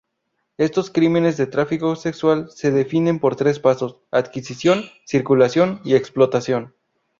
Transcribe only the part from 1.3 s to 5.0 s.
de tráfico sexual se definen por tres pasos: adquisición,